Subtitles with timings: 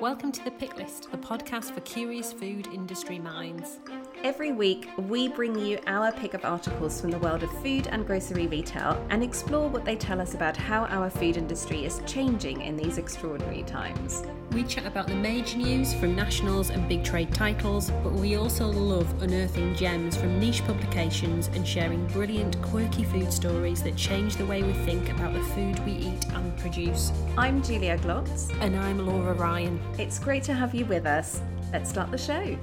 [0.00, 3.80] Welcome to The Pick List, the podcast for curious food industry minds.
[4.24, 8.04] Every week, we bring you our pick of articles from the world of food and
[8.04, 12.62] grocery retail and explore what they tell us about how our food industry is changing
[12.62, 14.24] in these extraordinary times.
[14.50, 18.66] We chat about the major news from nationals and big trade titles, but we also
[18.66, 24.46] love unearthing gems from niche publications and sharing brilliant, quirky food stories that change the
[24.46, 27.12] way we think about the food we eat and produce.
[27.36, 28.50] I'm Julia Glotz.
[28.60, 29.80] And I'm Laura Ryan.
[29.96, 31.40] It's great to have you with us.
[31.72, 32.58] Let's start the show.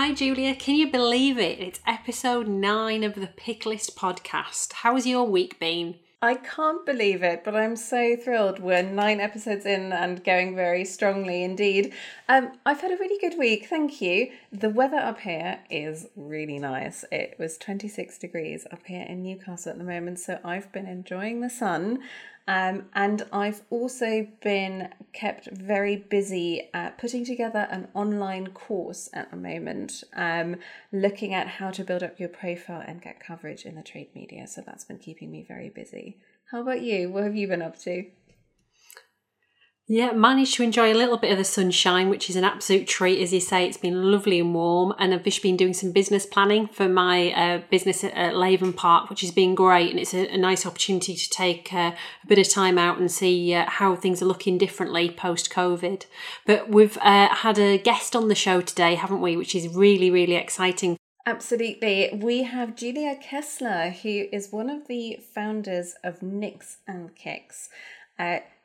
[0.00, 0.54] Hi, Julia.
[0.54, 1.58] Can you believe it?
[1.58, 4.72] It's episode nine of the Pick List podcast.
[4.72, 5.96] How has your week been?
[6.22, 8.60] I can't believe it, but I'm so thrilled.
[8.60, 11.92] We're nine episodes in and going very strongly indeed.
[12.28, 14.30] Um, I've had a really good week, thank you.
[14.52, 17.04] The weather up here is really nice.
[17.10, 21.40] It was 26 degrees up here in Newcastle at the moment, so I've been enjoying
[21.40, 22.04] the sun.
[22.48, 29.30] Um, and I've also been kept very busy uh, putting together an online course at
[29.30, 30.56] the moment, um,
[30.90, 34.46] looking at how to build up your profile and get coverage in the trade media.
[34.46, 36.16] So that's been keeping me very busy.
[36.50, 37.10] How about you?
[37.10, 38.06] What have you been up to?
[39.90, 43.22] Yeah, managed to enjoy a little bit of the sunshine, which is an absolute treat.
[43.22, 46.26] As you say, it's been lovely and warm, and I've just been doing some business
[46.26, 49.90] planning for my uh, business at, at Laven Park, which has been great.
[49.90, 53.10] And it's a, a nice opportunity to take uh, a bit of time out and
[53.10, 56.04] see uh, how things are looking differently post COVID.
[56.44, 59.38] But we've uh, had a guest on the show today, haven't we?
[59.38, 60.98] Which is really, really exciting.
[61.24, 62.10] Absolutely.
[62.12, 67.68] We have Julia Kessler, who is one of the founders of Nix and Kix.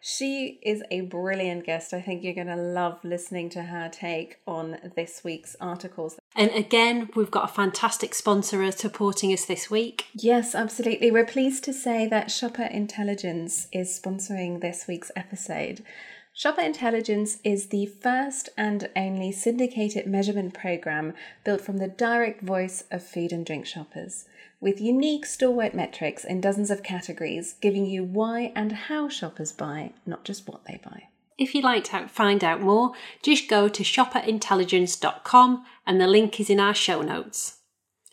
[0.05, 1.93] She is a brilliant guest.
[1.93, 6.19] I think you're going to love listening to her take on this week's articles.
[6.35, 10.07] And again, we've got a fantastic sponsor supporting us this week.
[10.13, 11.09] Yes, absolutely.
[11.09, 15.85] We're pleased to say that Shopper Intelligence is sponsoring this week's episode.
[16.33, 21.13] Shopper Intelligence is the first and only syndicated measurement program
[21.45, 24.25] built from the direct voice of food and drink shoppers
[24.63, 29.91] with unique store-wide metrics in dozens of categories, giving you why and how shoppers buy,
[30.05, 31.03] not just what they buy.
[31.37, 36.49] If you'd like to find out more, just go to shopperintelligence.com and the link is
[36.49, 37.57] in our show notes.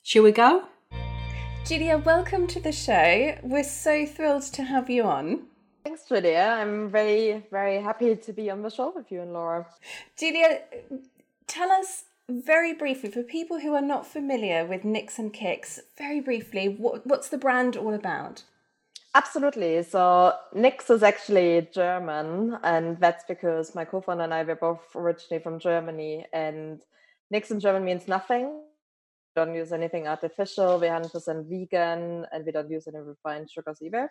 [0.03, 0.65] Shall we go?
[1.65, 3.39] Julia, welcome to the show.
[3.44, 5.43] We're so thrilled to have you on.
[5.84, 6.56] Thanks, Julia.
[6.59, 9.69] I'm very, very happy to be on the show with you and Laura.
[10.19, 10.62] Julia,
[11.47, 16.21] tell us very briefly, for people who are not familiar with Nix and Kix, very
[16.21, 18.45] briefly, what, what's the brand all about?
[19.15, 19.83] Absolutely.
[19.83, 25.43] So Nix is actually German, and that's because my co-founder and I were both originally
[25.43, 26.25] from Germany.
[26.33, 26.81] And
[27.31, 28.63] Nix in German means nothing.
[29.37, 30.79] We don't use anything artificial.
[30.79, 34.11] We're 100% vegan, and we don't use any refined sugars either.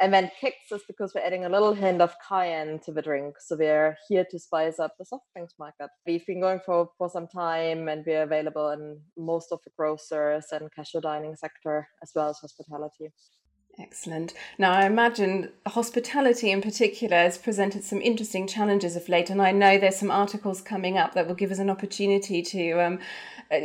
[0.00, 3.36] And then Kix is because we're adding a little hint of cayenne to the drink.
[3.38, 5.90] So we're here to spice up the soft drinks market.
[6.06, 10.46] We've been going for, for some time and we're available in most of the grocers
[10.52, 13.12] and casual dining sector as well as hospitality.
[13.78, 14.34] Excellent.
[14.58, 19.52] Now, I imagine hospitality in particular has presented some interesting challenges of late, and I
[19.52, 22.98] know there's some articles coming up that will give us an opportunity to um,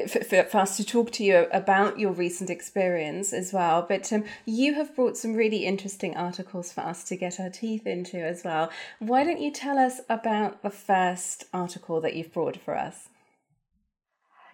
[0.07, 3.85] for, for, us to talk to you about your recent experience as well.
[3.87, 7.85] But um, you have brought some really interesting articles for us to get our teeth
[7.85, 8.71] into as well.
[8.99, 13.09] Why don't you tell us about the first article that you've brought for us?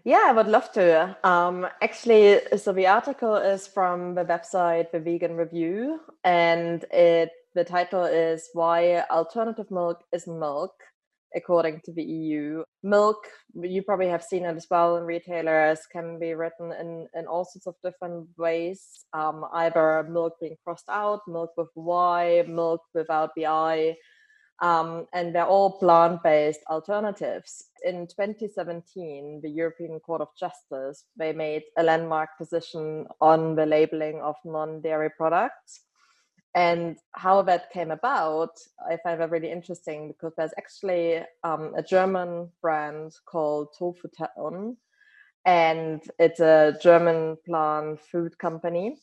[0.04, 1.16] Yeah, I would love to.
[1.24, 7.64] Um, actually, so the article is from the website The Vegan Review, and it the
[7.64, 10.74] title is "Why Alternative Milk Isn't Milk."
[11.36, 16.20] According to the EU, milk you probably have seen it as well in retailers can
[16.20, 19.06] be written in in all sorts of different ways.
[19.14, 23.96] Um, either milk being crossed out, milk with Y, milk without the I
[24.62, 27.66] um, and they're all plant based alternatives.
[27.84, 34.22] In 2017, the European Court of Justice they made a landmark decision on the labeling
[34.22, 35.82] of non dairy products.
[36.54, 38.60] And how that came about,
[38.90, 44.76] I find that really interesting because there's actually um, a German brand called Tofu Town,
[45.46, 48.98] and it's a German plant food company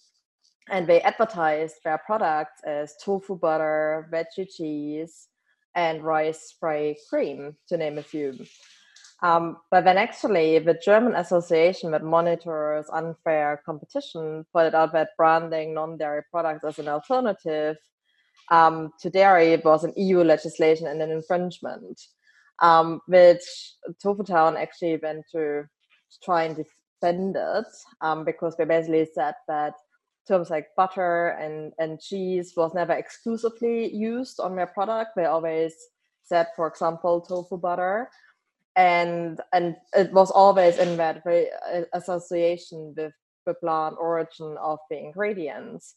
[0.70, 5.28] and they advertised their products as tofu butter, veggie cheese,
[5.74, 8.34] and rice spray cream, to name a few.
[9.22, 15.74] Um, but then actually, the German association that monitors unfair competition pointed out that branding
[15.74, 17.76] non-dairy products as an alternative
[18.50, 22.00] um, to dairy was an EU legislation and an infringement,
[22.60, 23.42] um, which
[24.00, 25.64] Tofu Town actually went to
[26.22, 27.66] try and defend it
[28.00, 29.74] um, because they basically said that
[30.28, 35.12] terms like butter and, and cheese was never exclusively used on their product.
[35.16, 35.74] They always
[36.22, 38.10] said, for example, tofu butter.
[38.78, 43.12] And and it was always in that uh, association with
[43.44, 45.96] the plant origin of the ingredients.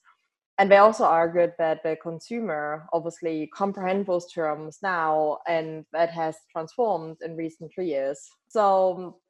[0.57, 6.35] And they also argued that the consumer obviously comprehend those terms now, and that has
[6.51, 8.19] transformed in recent years.
[8.49, 9.21] So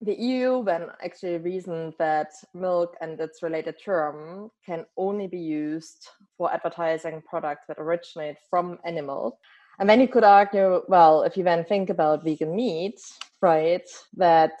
[0.00, 6.08] the EU then actually reasoned that milk and its related term can only be used
[6.38, 9.34] for advertising products that originate from animals.
[9.80, 13.00] And then you could argue, well, if you then think about vegan meat,
[13.40, 13.88] right,
[14.18, 14.52] that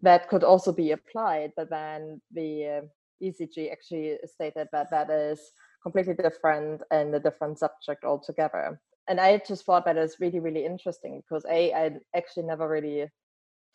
[0.00, 2.80] that could also be applied, but then the uh,
[3.22, 5.38] ECJ actually stated that that is
[5.82, 8.80] completely different and a different subject altogether.
[9.06, 13.06] And I just thought that is really, really interesting because A, I actually never really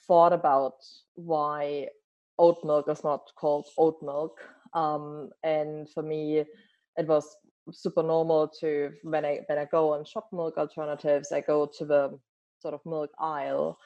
[0.08, 0.74] thought about
[1.14, 1.90] why
[2.40, 4.40] oat milk is not called oat milk.
[4.74, 6.46] Um, and for me,
[6.98, 7.36] it was
[7.74, 11.86] super normal to when I when I go and shop milk alternatives, I go to
[11.86, 12.20] the
[12.60, 13.78] sort of milk aisle,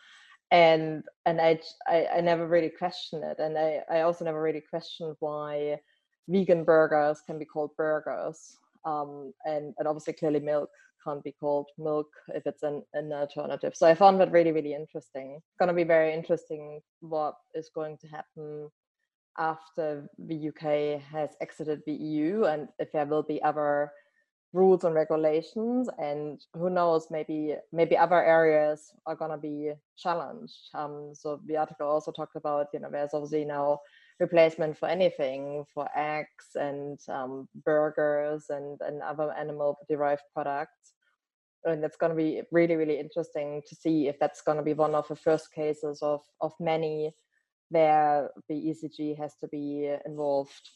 [0.52, 4.64] and and I I, I never really questioned it, and I I also never really
[4.70, 5.80] questioned why
[6.28, 10.70] vegan burgers can be called burgers, um, and and obviously clearly milk
[11.04, 13.74] can't be called milk if it's an, an alternative.
[13.76, 15.40] So I found that really, really interesting.
[15.60, 18.70] Going to be very interesting what is going to happen
[19.38, 23.92] after the UK has exited the EU and if there will be other
[24.54, 30.70] rules and regulations and who knows maybe maybe other areas are going to be challenged.
[30.76, 33.80] Um, so the article also talked about you know there's obviously now
[34.20, 40.94] replacement for anything for eggs and um, burgers and, and other animal derived products.
[41.66, 44.74] And it's going to be really really interesting to see if that's going to be
[44.76, 47.16] one of the first cases of of many
[47.74, 50.70] where the ECJ has to be involved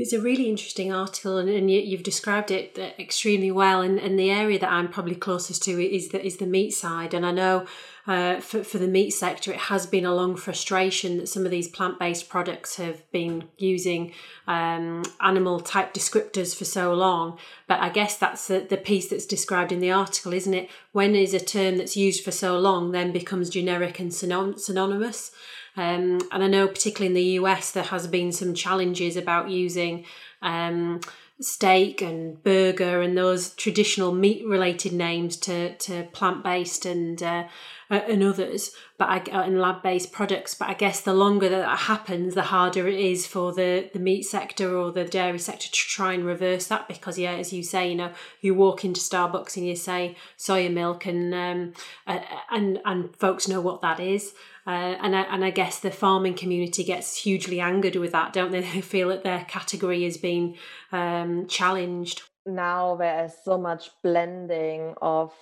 [0.00, 3.82] it's a really interesting article, and, and you, have described it uh, extremely well.
[3.82, 7.12] And, and the area that I'm probably closest to is the is the meat side.
[7.12, 7.66] And I know
[8.06, 11.50] uh, for for the meat sector, it has been a long frustration that some of
[11.50, 14.14] these plant based products have been using
[14.46, 17.38] um, animal type descriptors for so long.
[17.66, 20.70] But I guess that's the, the piece that's described in the article, isn't it?
[20.92, 25.30] When is a term that's used for so long then becomes generic and synonymous?
[25.76, 30.04] Um, and I know, particularly in the US, there has been some challenges about using
[30.42, 31.00] um,
[31.40, 37.44] steak and burger and those traditional meat related names to, to plant based and uh,
[37.90, 40.54] and others, but I, and lab based products.
[40.54, 43.98] But I guess the longer that, that happens, the harder it is for the, the
[43.98, 46.86] meat sector or the dairy sector to try and reverse that.
[46.86, 50.72] Because yeah, as you say, you know, you walk into Starbucks and you say soya
[50.72, 51.72] milk, and um,
[52.06, 52.20] uh,
[52.52, 54.32] and and folks know what that is.
[54.70, 58.52] Uh, and I, and I guess the farming community gets hugely angered with that, don't
[58.52, 58.60] they?
[58.74, 60.56] They feel that their category is being
[60.92, 62.22] um, challenged.
[62.46, 65.32] Now there is so much blending of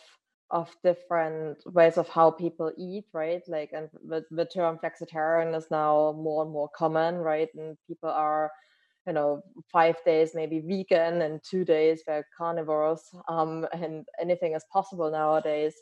[0.51, 3.43] of different ways of how people eat, right?
[3.47, 7.51] Like, and the, the term flexitarian is now more and more common, right?
[7.55, 8.51] And people are,
[9.07, 14.65] you know, five days maybe vegan and two days they're carnivores, um, and anything is
[14.73, 15.75] possible nowadays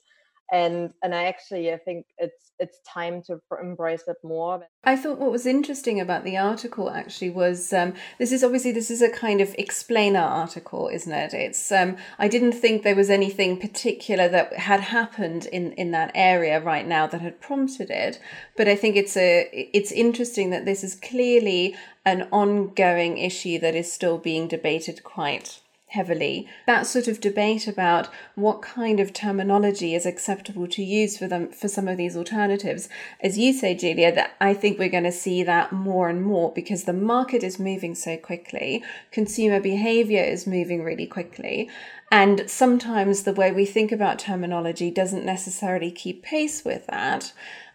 [0.52, 4.66] and and I actually I think it's it's time to embrace it more.
[4.84, 8.90] I thought what was interesting about the article actually was um, this is obviously this
[8.90, 11.34] is a kind of explainer article, isn't it?
[11.34, 16.12] It's um, I didn't think there was anything particular that had happened in in that
[16.14, 18.20] area right now that had prompted it,
[18.56, 21.74] but I think it's a it's interesting that this is clearly
[22.04, 26.48] an ongoing issue that is still being debated quite heavily.
[26.66, 31.48] That sort of debate about what kind of terminology is acceptable to use for them
[31.48, 32.88] for some of these alternatives,
[33.20, 36.52] as you say, Julia, that I think we're going to see that more and more
[36.52, 41.70] because the market is moving so quickly, consumer behavior is moving really quickly.
[42.10, 47.32] And sometimes the way we think about terminology doesn't necessarily keep pace with that.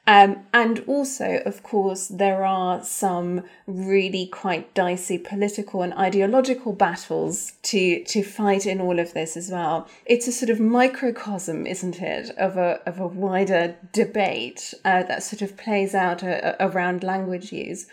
[0.08, 7.54] Um, and also, of course, there are some really quite dicey political and ideological battles
[7.64, 9.88] to to fight in all of this as well.
[10.08, 15.22] It's a sort of microcosm, isn't it, of a of a wider debate uh, that
[15.22, 17.86] sort of plays out a, a, around language use.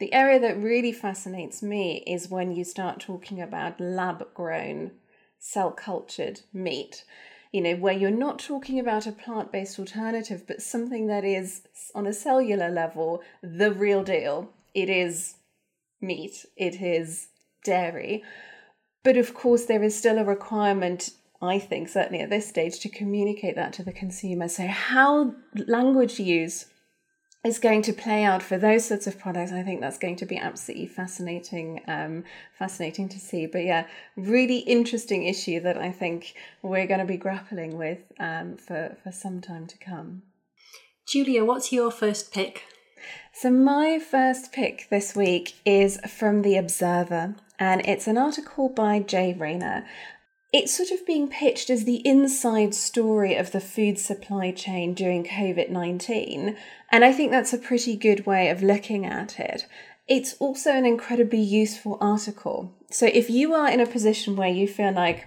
[0.00, 4.90] The area that really fascinates me is when you start talking about lab grown,
[5.38, 7.04] cell cultured meat
[7.54, 11.62] you know, where you're not talking about a plant based alternative, but something that is
[11.94, 14.50] on a cellular level the real deal.
[14.74, 15.36] It is
[16.00, 17.28] meat, it is
[17.62, 18.24] dairy.
[19.04, 22.88] But of course, there is still a requirement, I think, certainly at this stage, to
[22.88, 24.48] communicate that to the consumer.
[24.48, 26.66] So, how language use
[27.44, 29.52] is going to play out for those sorts of products.
[29.52, 32.24] I think that's going to be absolutely fascinating, um,
[32.58, 33.46] fascinating to see.
[33.46, 33.86] But yeah,
[34.16, 39.12] really interesting issue that I think we're going to be grappling with um, for for
[39.12, 40.22] some time to come.
[41.06, 42.62] Julia, what's your first pick?
[43.34, 49.00] So my first pick this week is from the Observer, and it's an article by
[49.00, 49.84] Jay Rayner
[50.54, 55.24] it's sort of being pitched as the inside story of the food supply chain during
[55.24, 56.56] COVID 19.
[56.92, 59.66] And I think that's a pretty good way of looking at it.
[60.06, 62.72] It's also an incredibly useful article.
[62.88, 65.26] So if you are in a position where you feel like,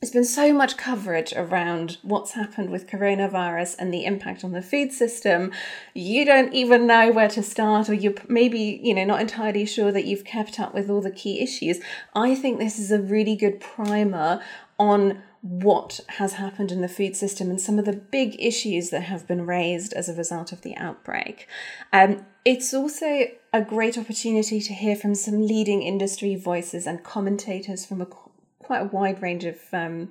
[0.00, 4.60] there's been so much coverage around what's happened with coronavirus and the impact on the
[4.60, 5.50] food system.
[5.94, 9.92] You don't even know where to start, or you're maybe, you know, not entirely sure
[9.92, 11.78] that you've kept up with all the key issues.
[12.14, 14.42] I think this is a really good primer
[14.78, 19.02] on what has happened in the food system and some of the big issues that
[19.02, 21.46] have been raised as a result of the outbreak.
[21.92, 27.84] Um, it's also a great opportunity to hear from some leading industry voices and commentators
[27.84, 28.06] from a
[28.64, 30.10] quite a wide range of um,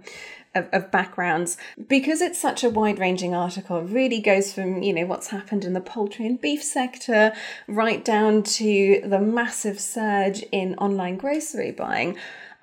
[0.55, 1.57] of, of, backgrounds
[1.87, 5.65] because it's such a wide ranging article it really goes from you know what's happened
[5.65, 7.33] in the poultry and beef sector
[7.67, 12.15] right down to the massive surge in online grocery buying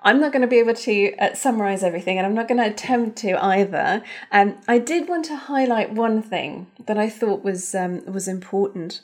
[0.03, 2.65] I'm not going to be able to uh, summarize everything, and I'm not going to
[2.65, 4.03] attempt to either.
[4.31, 9.01] Um, I did want to highlight one thing that I thought was um, was important,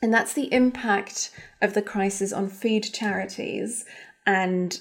[0.00, 3.84] and that's the impact of the crisis on food charities
[4.26, 4.80] and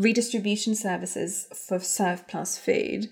[0.00, 3.08] redistribution services for surplus food.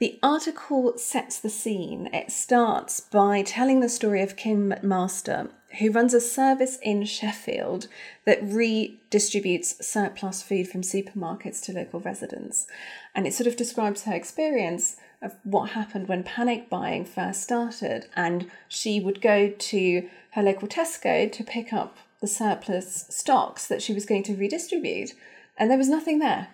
[0.00, 2.08] The article sets the scene.
[2.12, 7.86] It starts by telling the story of Kim McMaster, who runs a service in Sheffield
[8.24, 12.66] that redistributes surplus food from supermarkets to local residents.
[13.14, 18.06] And it sort of describes her experience of what happened when panic buying first started.
[18.16, 23.82] And she would go to her local Tesco to pick up the surplus stocks that
[23.82, 25.12] she was going to redistribute
[25.60, 26.48] and there was nothing there.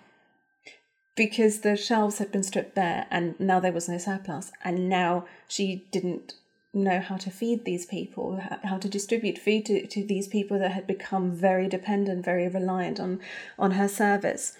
[1.14, 5.24] Because the shelves had been stripped bare and now there was no surplus and now
[5.48, 6.34] she didn't
[6.74, 10.72] know how to feed these people how to distribute food to, to these people that
[10.72, 13.18] had become very dependent very reliant on
[13.58, 14.52] on her service.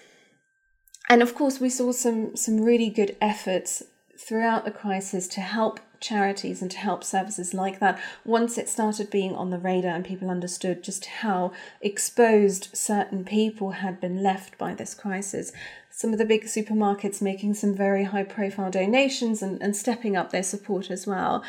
[1.09, 3.83] And of course we saw some some really good efforts
[4.17, 9.09] throughout the crisis to help charities and to help services like that once it started
[9.09, 11.51] being on the radar and people understood just how
[11.81, 15.51] exposed certain people had been left by this crisis.
[15.89, 20.31] Some of the big supermarkets making some very high profile donations and, and stepping up
[20.31, 21.43] their support as well.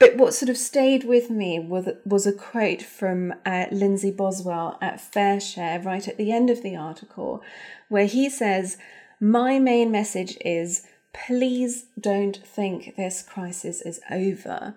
[0.00, 4.78] But what sort of stayed with me was, was a quote from uh, Lindsay Boswell
[4.80, 7.42] at FareShare right at the end of the article,
[7.88, 8.78] where he says,
[9.20, 14.74] My main message is please don't think this crisis is over.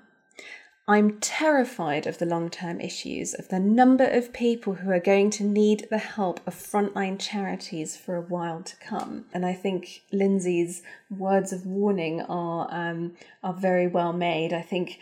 [0.86, 5.30] I'm terrified of the long term issues, of the number of people who are going
[5.32, 9.24] to need the help of frontline charities for a while to come.
[9.34, 14.52] And I think Lindsay's words of warning are, um, are very well made.
[14.52, 15.00] I think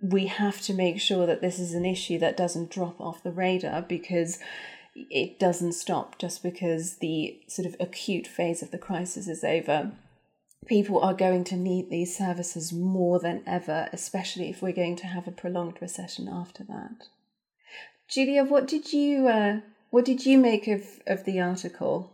[0.00, 3.30] we have to make sure that this is an issue that doesn't drop off the
[3.30, 4.40] radar because
[4.96, 9.92] it doesn't stop just because the sort of acute phase of the crisis is over
[10.66, 15.06] people are going to need these services more than ever, especially if we're going to
[15.06, 17.08] have a prolonged recession after that.
[18.08, 22.12] Julia, what did you uh, what did you make of of the article?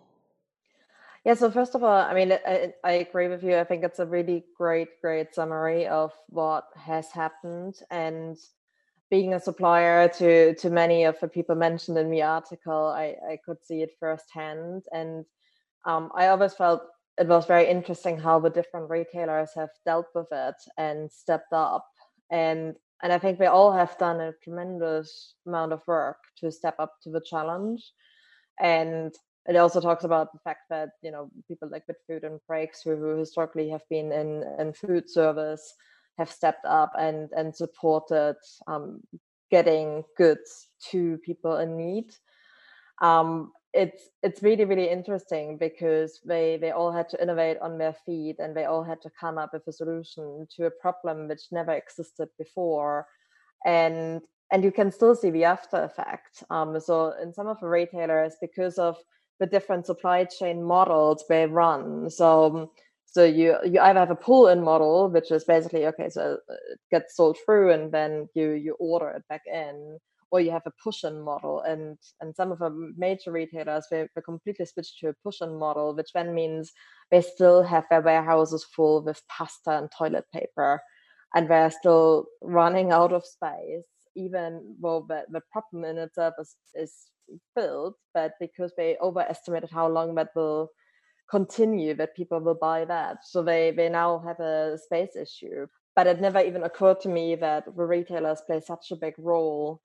[1.24, 3.56] Yeah, so first of all, I mean, I, I agree with you.
[3.56, 8.36] I think it's a really great, great summary of what has happened and
[9.10, 13.38] being a supplier to to many of the people mentioned in the article, I, I
[13.44, 14.84] could see it firsthand.
[14.92, 15.24] And
[15.84, 16.82] um, I always felt
[17.18, 21.86] it was very interesting how the different retailers have dealt with it and stepped up.
[22.30, 26.76] And and i think we all have done a tremendous amount of work to step
[26.78, 27.92] up to the challenge.
[28.58, 29.14] And
[29.48, 32.96] it also talks about the fact that you know people like Food and Brakes who,
[32.96, 35.74] who historically have been in in food service
[36.18, 39.00] have stepped up and and supported um,
[39.50, 42.10] getting goods to people in need.
[43.02, 47.94] Um, it's it's really really interesting because they they all had to innovate on their
[48.06, 51.52] feet and they all had to come up with a solution to a problem which
[51.52, 53.06] never existed before.
[53.64, 56.44] And and you can still see the after effect.
[56.50, 58.96] Um, so in some of the retailers because of
[59.38, 62.70] the different supply chain models they run so
[63.04, 66.78] so you you either have a pull in model which is basically okay so it
[66.90, 69.98] gets sold through and then you you order it back in
[70.30, 74.22] or you have a push-in model and and some of the major retailers they, they
[74.22, 76.72] completely switched to a push-in model which then means
[77.10, 80.80] they still have their warehouses full with pasta and toilet paper
[81.36, 86.56] and they're still running out of space, even though the, the problem in itself is,
[86.74, 86.94] is
[87.54, 90.70] filled, but because they overestimated how long that will
[91.30, 93.18] continue, that people will buy that.
[93.24, 95.66] So they, they now have a space issue.
[95.94, 99.82] But it never even occurred to me that the retailers play such a big role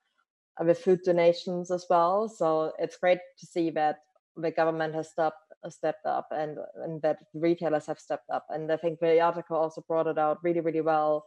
[0.64, 2.30] with food donations as well.
[2.30, 3.98] So it's great to see that
[4.38, 8.46] the government has stepped uh, stepped up and and that retailers have stepped up.
[8.50, 11.26] And I think the article also brought it out really really well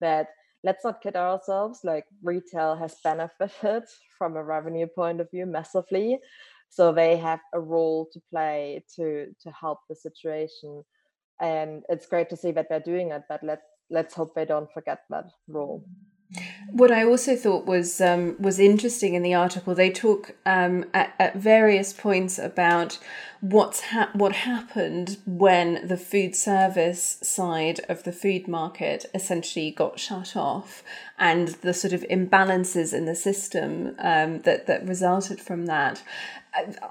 [0.00, 0.28] that
[0.62, 1.80] let's not kid ourselves.
[1.84, 3.84] Like retail has benefited
[4.18, 6.18] from a revenue point of view massively,
[6.68, 10.82] so they have a role to play to to help the situation.
[11.40, 14.72] And it's great to see that they're doing it, but let's let's hope they don't
[14.72, 15.84] forget that role.
[16.70, 21.14] What I also thought was um, was interesting in the article, they talk um, at,
[21.20, 22.98] at, various points about
[23.40, 30.00] what's ha- what happened when the food service side of the food market essentially got
[30.00, 30.82] shut off,
[31.16, 36.02] and the sort of imbalances in the system um, that that resulted from that.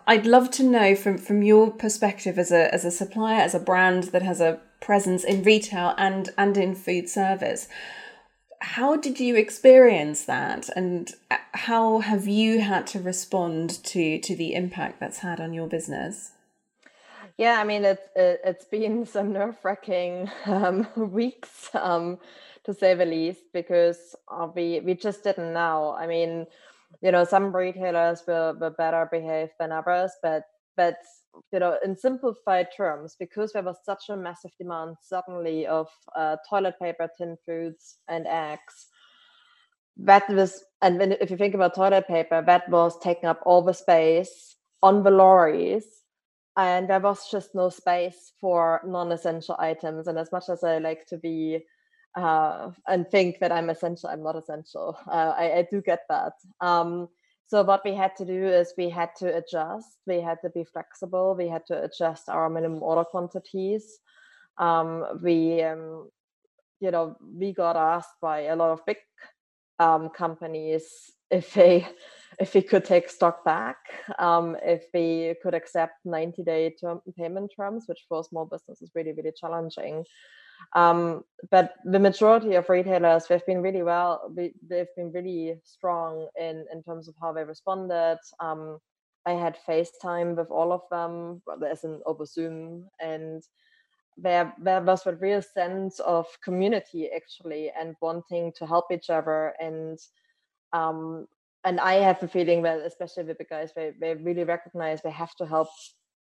[0.08, 3.60] I'd love to know from from your perspective as a as a supplier, as a
[3.60, 7.68] brand that has a presence in retail and and in food service
[8.64, 10.70] how did you experience that?
[10.74, 15.54] And uh, how have you had to respond to to the impact that's had on
[15.54, 16.32] your business?
[17.38, 22.20] Yeah i mean it's it's been some nerve-wracking um, weeks um,
[22.64, 25.96] to say the least because uh, we we just didn't know.
[26.00, 26.48] I mean
[27.02, 30.44] you know some retailers were, were better behaved than others but
[30.78, 30.98] but
[31.52, 36.38] you know, in simplified terms, because there was such a massive demand suddenly of uh,
[36.50, 38.88] toilet paper, tin foods, and eggs,
[39.98, 43.62] that was, and when, if you think about toilet paper, that was taking up all
[43.62, 45.86] the space on the lorries,
[46.58, 50.08] and there was just no space for non-essential items.
[50.08, 51.64] And as much as I like to be
[52.16, 54.98] uh, and think that I'm essential, I'm not essential.
[55.08, 56.34] Uh, I, I, do get that.
[56.62, 57.10] Um,
[57.48, 59.98] so what we had to do is we had to adjust.
[60.08, 61.36] We had to be flexible.
[61.36, 64.00] We had to adjust our minimum order quantities.
[64.58, 66.10] Um, we, um,
[66.80, 68.98] you know, we got asked by a lot of big
[69.80, 71.88] um, companies if they
[72.40, 73.78] if we could take stock back,
[74.18, 78.92] um, if we could accept 90 day term payment terms, which for small business is
[78.96, 80.06] really really challenging.
[80.76, 84.32] Um, but the majority of retailers, they've been really well.
[84.36, 88.18] They've been really strong in in terms of how they responded.
[88.40, 88.80] Um,
[89.26, 93.44] I had FaceTime with all of them, as in over Zoom, and
[94.18, 99.54] there there was a real sense of community actually, and wanting to help each other.
[99.60, 100.00] And
[100.74, 101.28] um,
[101.64, 105.12] and I have a feeling that especially with the guys, they they really recognize they
[105.12, 105.70] have to help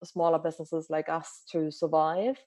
[0.03, 2.37] smaller businesses like us to survive.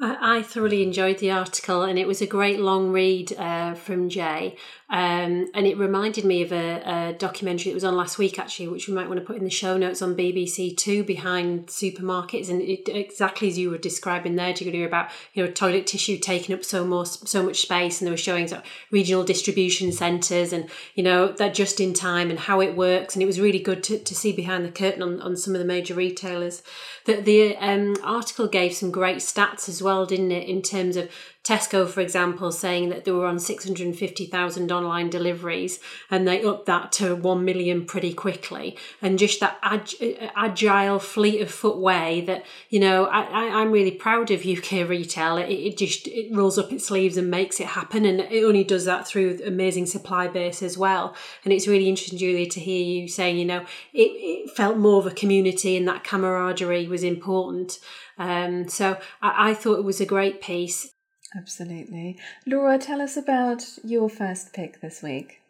[0.00, 4.56] I, thoroughly enjoyed the article, and it was a great long read uh, from Jay.
[4.90, 8.68] Um, and it reminded me of a, a, documentary that was on last week, actually,
[8.68, 12.50] which we might want to put in the show notes on BBC Two behind supermarkets.
[12.50, 16.54] And it, exactly as you were describing there, Julia, about you know toilet tissue taking
[16.54, 20.52] up so more so much space, and they were showing sort of regional distribution centres,
[20.52, 23.14] and you know that just in time and how it works.
[23.14, 25.60] And it was really good to, to see behind the curtain on, on some of
[25.60, 26.62] the major retailers.
[27.06, 31.10] That the um, article gave some great stats as well, didn't it, in terms of
[31.44, 35.78] Tesco, for example, saying that they were on 650,000 online deliveries
[36.10, 38.78] and they upped that to 1 million pretty quickly.
[39.02, 43.90] And just that ag- agile fleet of foot way that, you know, I, am really
[43.90, 45.36] proud of UK retail.
[45.36, 48.06] It, it, just it rolls up its sleeves and makes it happen.
[48.06, 51.14] And it only does that through amazing supply base as well.
[51.44, 54.12] And it's really interesting, Julia, to hear you saying, you know, it,
[54.46, 57.80] it felt more of a community and that camaraderie was important.
[58.18, 60.92] Um, so I, I thought it was a great piece.
[61.36, 62.18] Absolutely.
[62.46, 65.40] Laura, tell us about your first pick this week.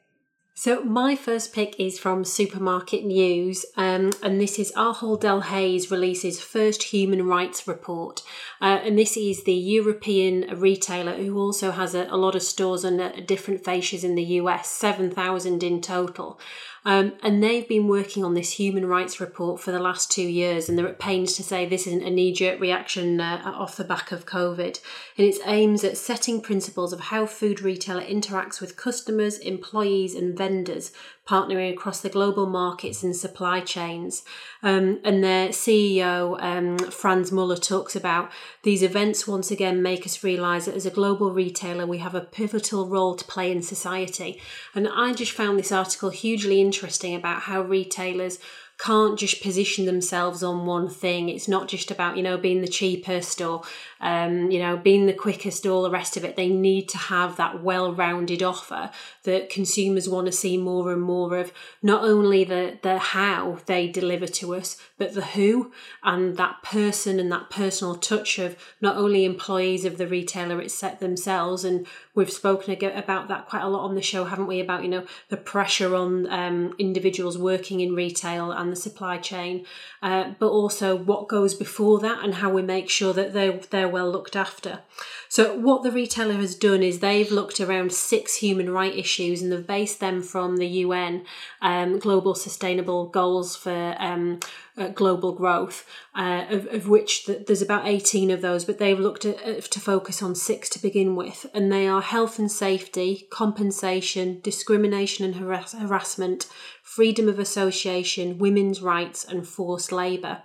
[0.57, 6.41] So my first pick is from Supermarket News, um, and this is Ahold Delhaize releases
[6.41, 8.23] first human rights report,
[8.61, 12.85] uh, and this is the European retailer who also has a, a lot of stores
[12.85, 16.39] and different fascias in the US, seven thousand in total.
[16.87, 20.69] Um, and they've been working on this human rights report for the last two years,
[20.69, 23.85] and they're at pains to say this isn't a knee jerk reaction uh, off the
[23.85, 24.81] back of COVID.
[25.17, 30.37] And it's aims at setting principles of how food retailer interacts with customers, employees, and
[30.37, 30.93] vendors
[31.27, 34.25] partnering across the global markets and supply chains.
[34.63, 38.31] Um, and their CEO, um, Frans Muller, talks about
[38.63, 42.21] these events once again make us realise that as a global retailer, we have a
[42.21, 44.41] pivotal role to play in society.
[44.75, 48.39] And I just found this article hugely interesting about how retailers
[48.79, 51.29] can't just position themselves on one thing.
[51.29, 53.63] It's not just about, you know, being the cheapest or,
[54.01, 56.37] um, you know, being the quickest, all the rest of it.
[56.37, 58.91] They need to have that well rounded offer
[59.23, 63.89] that consumers want to see more and more of, not only the, the how they
[63.89, 68.97] deliver to us, but the who and that person and that personal touch of not
[68.97, 71.65] only employees of the retailer it's set themselves.
[71.65, 74.61] And we've spoken about that quite a lot on the show, haven't we?
[74.61, 79.65] About, you know, the pressure on um, individuals working in retail and the supply chain,
[80.03, 83.89] uh, but also what goes before that and how we make sure that they're, they're
[83.89, 84.81] well looked after.
[85.29, 89.51] So, what the retailer has done is they've looked around six human rights issues and
[89.51, 91.25] they've based them from the UN
[91.61, 94.41] um, Global Sustainable Goals for um,
[94.77, 98.99] uh, global growth, uh, of, of, which th- there's about 18 of those, but they've
[98.99, 103.27] looked at, to focus on six to begin with, and they are health and safety,
[103.31, 106.47] compensation, discrimination and harass- harassment,
[106.95, 110.43] freedom of association, women's rights, and forced labour.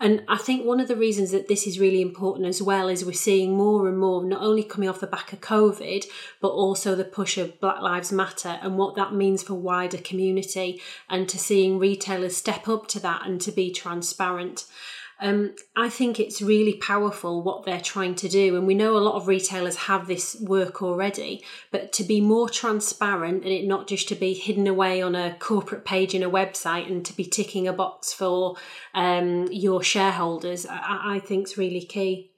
[0.00, 3.04] And I think one of the reasons that this is really important as well is
[3.04, 6.06] we're seeing more and more, not only coming off the back of COVID,
[6.40, 10.80] but also the push of Black Lives Matter and what that means for wider community
[11.10, 14.64] and to seeing retailers step up to that and to be transparent.
[15.22, 18.56] Um, I think it's really powerful what they're trying to do.
[18.56, 22.48] And we know a lot of retailers have this work already, but to be more
[22.48, 26.30] transparent and it not just to be hidden away on a corporate page in a
[26.30, 28.56] website and to be ticking a box for
[28.94, 32.32] um, your shareholders, I, I think is really key.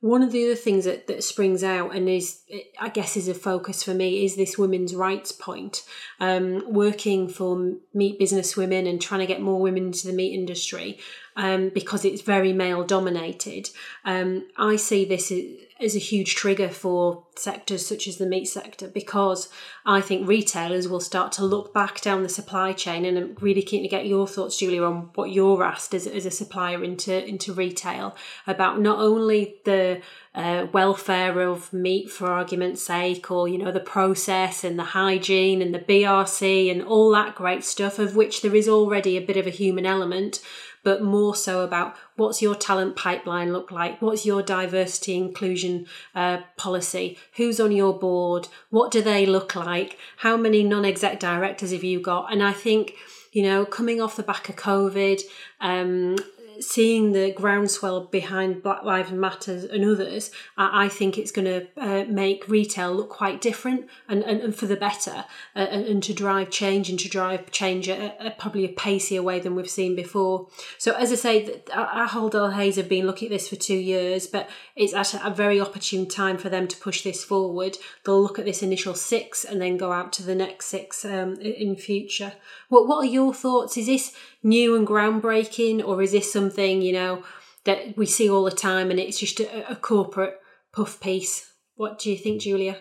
[0.00, 2.42] One of the other things that, that springs out and is,
[2.78, 5.82] I guess, is a focus for me is this women's rights point.
[6.20, 10.34] Um, working for meat business women and trying to get more women into the meat
[10.34, 10.98] industry
[11.36, 13.70] um, because it's very male dominated.
[14.04, 15.32] Um, I see this
[15.80, 19.48] as a huge trigger for sectors such as the meat sector because
[19.84, 23.04] I think retailers will start to look back down the supply chain.
[23.04, 26.26] And I'm really keen to get your thoughts, Julia, on what you're asked as, as
[26.26, 28.16] a supplier into, into retail
[28.46, 30.00] about not only the
[30.34, 35.62] uh, welfare of meat for argument's sake, or you know the process and the hygiene
[35.62, 39.36] and the BRC and all that great stuff, of which there is already a bit
[39.36, 40.40] of a human element,
[40.84, 44.00] but more so about what's your talent pipeline look like?
[44.00, 47.18] What's your diversity inclusion uh, policy?
[47.36, 48.48] Who's on your board?
[48.70, 49.98] What do they look like?
[50.18, 52.32] How many non exec directors have you got?
[52.32, 52.94] And I think,
[53.32, 55.22] you know, coming off the back of COVID,
[55.60, 56.16] um,
[56.60, 61.66] seeing the groundswell behind Black Lives Matters and others, I, I think it's going to
[61.76, 65.24] uh, make retail look quite different and, and, and for the better,
[65.56, 69.40] uh, and, and, to drive change and to drive change at, probably a pacier way
[69.40, 70.48] than we've seen before.
[70.78, 74.48] So, as I say, Ahold Delhaize have been looking at this for two years, but
[74.76, 77.76] it's at a very opportune time for them to push this forward.
[78.04, 81.34] They'll look at this initial six and then go out to the next six um,
[81.36, 82.34] in future.
[82.68, 83.76] What What are your thoughts?
[83.76, 84.14] Is this
[84.44, 87.24] new and groundbreaking, or is this something you know
[87.64, 90.38] that we see all the time and it's just a, a corporate
[90.72, 91.52] puff piece?
[91.76, 92.78] What do you think, Julia?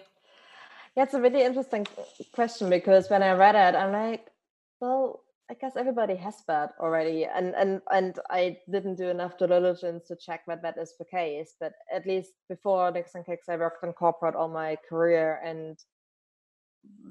[0.95, 1.87] Yeah, it's a really interesting
[2.33, 4.27] question because when I read it, I'm like,
[4.79, 10.07] well, I guess everybody has that already, and and and I didn't do enough diligence
[10.07, 11.55] to check that that is the case.
[11.59, 15.77] But at least before Nix and Kix, I worked in corporate all my career, and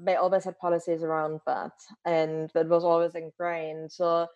[0.03, 1.71] they always had policies around that
[2.05, 3.91] and it was always ingrained.
[3.91, 4.27] So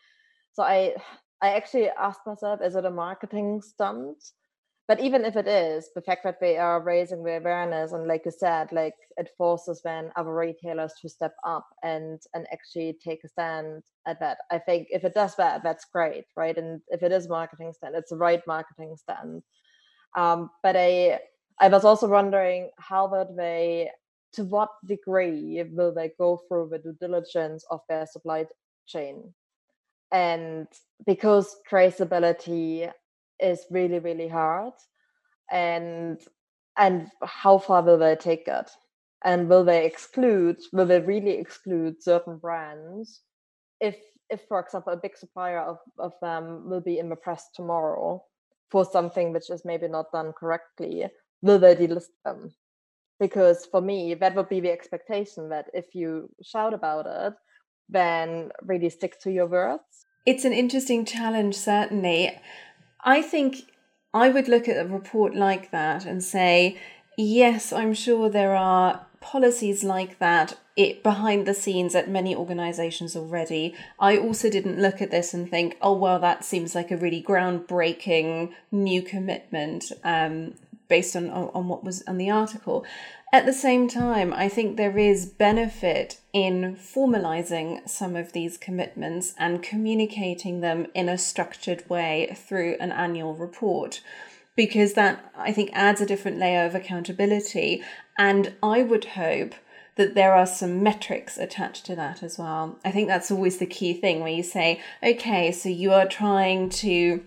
[0.54, 0.96] so i
[1.42, 4.18] i actually asked myself is it a marketing stunt?
[4.88, 8.24] But even if it is the fact that they are raising the awareness and like
[8.26, 13.24] you said like it forces then other retailers to step up and and actually take
[13.26, 14.38] a stand at that.
[14.50, 16.58] I think if it does that that's great right?
[16.58, 19.44] And if it is marketing stand it's the right marketing stand.
[20.16, 21.20] Um, but i
[21.60, 23.92] i was also wondering how would they
[24.34, 28.46] to what degree will they go through the due diligence of their supply
[28.86, 29.34] chain?
[30.12, 30.68] And
[31.06, 32.92] because traceability
[33.40, 34.74] is really, really hard,
[35.52, 36.20] and
[36.78, 38.70] and how far will they take it?
[39.24, 43.22] And will they exclude, will they really exclude certain brands
[43.80, 43.98] if
[44.30, 48.22] if for example a big supplier of, of them will be in the press tomorrow
[48.70, 51.06] for something which is maybe not done correctly,
[51.42, 52.52] will they delist them?
[53.20, 57.34] Because for me that would be the expectation that if you shout about it
[57.90, 60.06] then really stick to your words.
[60.26, 62.38] It's an interesting challenge certainly.
[63.04, 63.58] I think
[64.14, 66.78] i would look at a report like that and say
[67.18, 73.16] yes i'm sure there are policies like that it behind the scenes at many organizations
[73.16, 73.74] already.
[74.00, 77.22] I also didn't look at this and think oh well that seems like a really
[77.22, 80.54] groundbreaking new commitment um,
[80.88, 82.86] based on, on what was on the article.
[83.34, 89.34] At the same time, I think there is benefit in formalizing some of these commitments
[89.38, 94.02] and communicating them in a structured way through an annual report
[94.56, 97.84] because that I think adds a different layer of accountability.
[98.18, 99.54] And I would hope
[99.98, 102.80] that there are some metrics attached to that as well.
[102.86, 106.70] I think that's always the key thing where you say, okay, so you are trying
[106.70, 107.24] to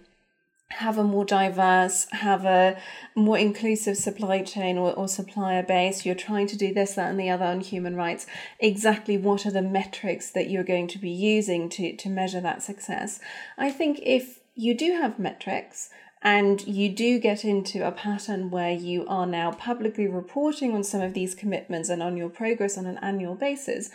[0.70, 2.78] have a more diverse, have a
[3.14, 6.06] more inclusive supply chain or, or supplier base.
[6.06, 8.26] You're trying to do this, that, and the other on human rights.
[8.61, 12.62] Exactly what are the metrics that you're going to be using to, to measure that
[12.62, 13.20] success?
[13.59, 15.90] I think if you do have metrics
[16.22, 21.00] and you do get into a pattern where you are now publicly reporting on some
[21.00, 23.90] of these commitments and on your progress on an annual basis,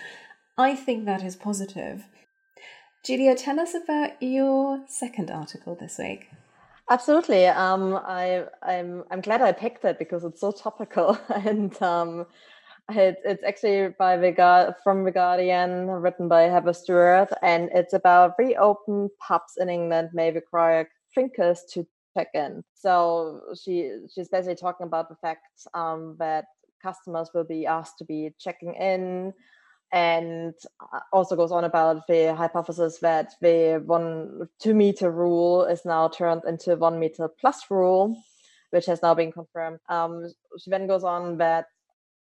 [0.57, 2.05] I think that is positive.
[3.03, 6.29] Julia, tell us about your second article this week.
[6.89, 7.47] Absolutely.
[7.47, 12.27] Um, I, I'm I'm glad I picked it because it's so topical, and um,
[12.89, 18.35] it, it's actually by the from the Guardian, written by Heather Stewart, and it's about
[18.37, 22.63] reopened pubs in England may require drinkers to check in.
[22.75, 26.45] So she she's basically talking about the fact um, that
[26.83, 29.33] customers will be asked to be checking in
[29.91, 30.53] and
[30.93, 36.07] uh, also goes on about the hypothesis that the one two meter rule is now
[36.07, 38.15] turned into one meter plus rule,
[38.71, 39.79] which has now been confirmed.
[39.89, 40.27] Um,
[40.59, 41.67] she then goes on that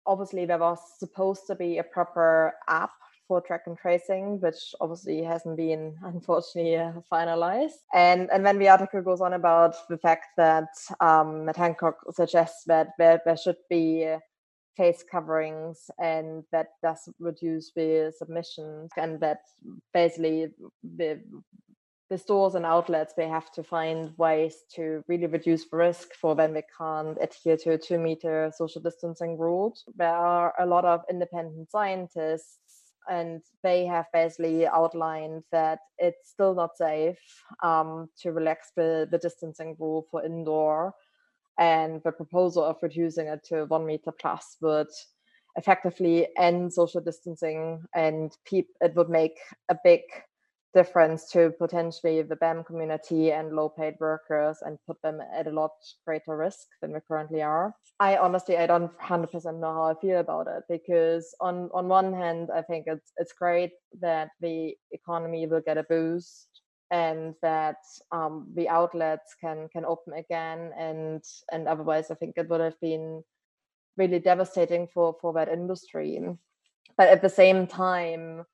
[0.07, 2.91] obviously there was supposed to be a proper app
[3.27, 7.81] for track and tracing, which obviously hasn't been unfortunately uh, finalized.
[7.93, 10.69] And and then the article goes on about the fact that
[11.01, 14.15] um, Matt Hancock suggests that there, there should be
[14.77, 19.41] face coverings and that does reduce the submissions and that
[19.93, 20.49] basically
[20.97, 21.21] the
[22.11, 26.53] the stores and outlets they have to find ways to really reduce risk for when
[26.53, 29.75] they can't adhere to a two meter social distancing rule.
[29.97, 32.59] There are a lot of independent scientists
[33.09, 37.19] and they have basically outlined that it's still not safe
[37.63, 40.95] um, to relax the, the distancing rule for indoor
[41.59, 44.89] and the proposal of reducing it to one meter plus would
[45.57, 49.39] effectively end social distancing and it would make
[49.69, 50.01] a big
[50.75, 55.51] difference to potentially the BAME community and low paid workers and put them at a
[55.51, 55.71] lot
[56.05, 57.73] greater risk than we currently are.
[58.01, 62.13] I honestly I don't 100% know how I feel about it because on on one
[62.13, 66.49] hand I think it's it's great that the economy will get a boost
[66.91, 67.79] and that
[68.13, 72.79] um, the outlets can can open again and and otherwise I think it would have
[72.81, 73.23] been
[73.97, 76.21] really devastating for for that industry.
[76.97, 78.45] But at the same time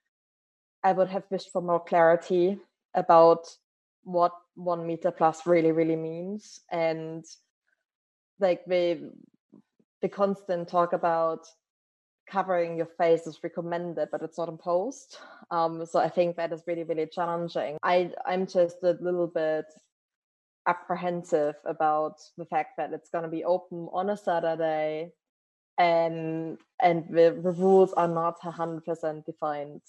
[0.82, 2.58] I would have wished for more clarity
[2.94, 3.46] about
[4.04, 7.24] what one meter plus really really means and
[8.38, 9.12] like the
[10.02, 11.46] the constant talk about
[12.30, 15.18] covering your face is recommended, but it's not imposed.
[15.50, 17.76] Um, so I think that is really, really challenging.
[17.82, 19.66] I I'm just a little bit
[20.66, 25.12] apprehensive about the fact that it's going to be open on a Saturday,
[25.78, 29.82] and and the, the rules are not hundred percent defined.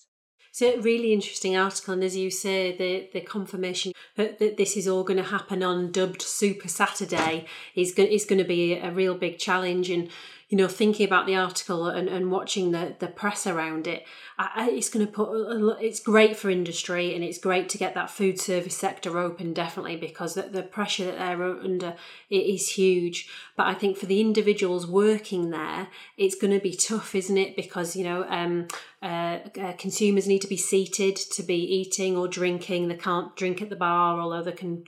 [0.53, 4.87] So really interesting article, and as you say, the the confirmation that, that this is
[4.87, 8.91] all going to happen on dubbed Super Saturday is going is going to be a
[8.91, 9.89] real big challenge.
[9.89, 10.09] And
[10.51, 14.05] you know, thinking about the article and, and watching the, the press around it,
[14.37, 15.29] I, it's going to put,
[15.81, 19.95] it's great for industry and it's great to get that food service sector open, definitely,
[19.95, 21.95] because the, the pressure that they're under
[22.29, 23.29] is huge.
[23.55, 25.87] But I think for the individuals working there,
[26.17, 27.55] it's going to be tough, isn't it?
[27.55, 28.67] Because, you know, um,
[29.01, 32.87] uh, uh, consumers need to be seated to be eating or drinking.
[32.87, 34.83] They can't drink at the bar, although they can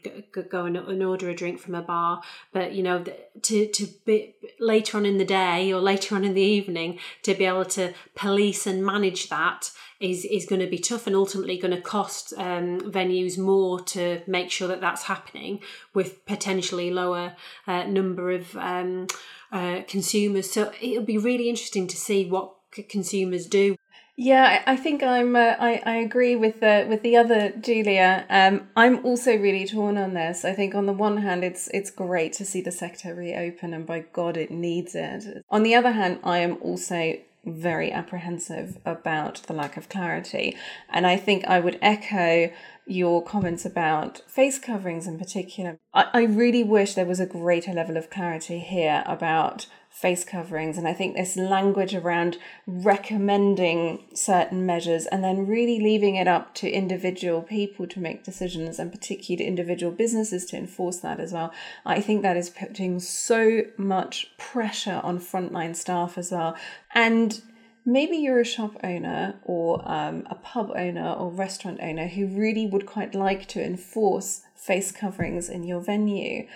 [0.50, 2.22] go and order a drink from a bar.
[2.52, 3.04] But, you know,
[3.44, 7.00] to, to be later on in the day, day or later on in the evening
[7.24, 11.16] to be able to police and manage that is is going to be tough and
[11.16, 15.60] ultimately going to cost um, venues more to make sure that that's happening
[15.94, 17.36] with potentially lower
[17.68, 19.08] uh, number of um,
[19.52, 20.52] uh, consumers.
[20.52, 22.54] So it'll be really interesting to see what
[22.90, 23.78] consumers do
[24.16, 25.36] yeah, I think I'm.
[25.36, 28.26] Uh, I I agree with the with the other Julia.
[28.30, 30.46] Um, I'm also really torn on this.
[30.46, 33.88] I think on the one hand, it's it's great to see the sector reopen, and
[33.88, 35.44] by God, it needs it.
[35.50, 40.56] On the other hand, I am also very apprehensive about the lack of clarity,
[40.90, 42.52] and I think I would echo
[42.86, 45.80] your comments about face coverings in particular.
[45.94, 50.78] I, I really wish there was a greater level of clarity here about face coverings.
[50.78, 56.56] And I think this language around recommending certain measures and then really leaving it up
[56.56, 61.32] to individual people to make decisions and particularly to individual businesses to enforce that as
[61.32, 61.54] well.
[61.86, 66.58] I think that is putting so much pressure on frontline staff as well.
[66.96, 67.40] And
[67.86, 72.66] maybe you're a shop owner or um, a pub owner or restaurant owner who really
[72.66, 76.48] would quite like to enforce face coverings in your venue.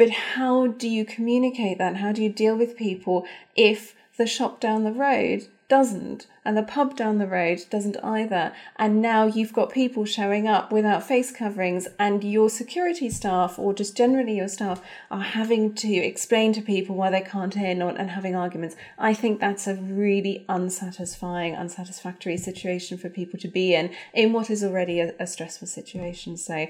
[0.00, 1.96] But how do you communicate that?
[1.96, 6.62] How do you deal with people if the shop down the road doesn't and the
[6.62, 8.54] pub down the road doesn't either?
[8.76, 13.74] And now you've got people showing up without face coverings and your security staff or
[13.74, 18.10] just generally your staff are having to explain to people why they can't in and
[18.10, 18.76] having arguments.
[18.98, 24.48] I think that's a really unsatisfying unsatisfactory situation for people to be in in what
[24.48, 26.38] is already a, a stressful situation.
[26.38, 26.68] So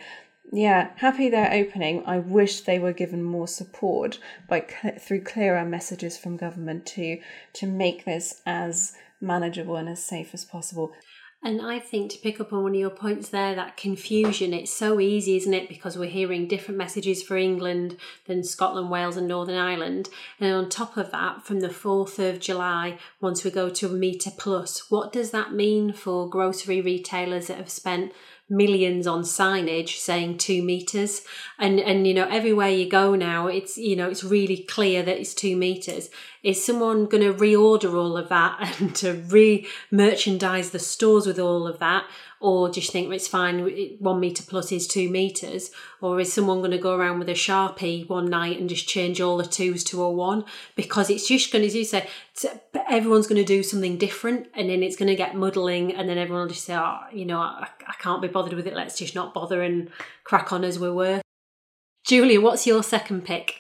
[0.53, 2.03] yeah, happy they're opening.
[2.07, 4.61] I wish they were given more support by
[5.01, 7.21] through clearer messages from government to
[7.55, 10.93] to make this as manageable and as safe as possible.
[11.43, 14.73] And I think to pick up on one of your points there, that confusion, it's
[14.73, 15.71] so easy, isn't it?
[15.71, 20.11] Because we're hearing different messages for England than Scotland, Wales, and Northern Ireland.
[20.39, 23.91] And on top of that, from the 4th of July, once we go to a
[23.91, 28.13] metre plus, what does that mean for grocery retailers that have spent
[28.51, 31.23] millions on signage saying two meters.
[31.59, 35.19] And and you know everywhere you go now it's you know it's really clear that
[35.19, 36.11] it's two meters.
[36.43, 41.67] Is someone going to reorder all of that and to re-merchandise the stores with all
[41.67, 42.05] of that
[42.41, 43.61] or just think it's fine
[43.99, 47.35] one meter plus is two meters or is someone going to go around with a
[47.35, 50.45] sharpie one night and just change all the twos to a one?
[50.75, 52.09] Because it's just going to as you say
[52.89, 56.19] everyone's going to do something different and then it's going to get muddling and then
[56.19, 58.99] everyone will just say oh you know I, I can't be bothered with it let's
[58.99, 59.91] just not bother and
[60.25, 61.21] crack on as we were.
[62.07, 63.60] Julia what's your second pick